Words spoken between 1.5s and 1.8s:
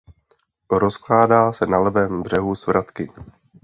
se na